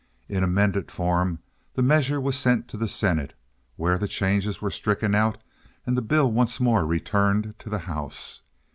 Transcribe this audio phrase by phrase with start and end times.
[0.27, 1.37] In amended form
[1.75, 3.35] the measure was sent to the senate,
[3.75, 5.37] where the changes were stricken out
[5.85, 8.41] and the bill once more returned to the house.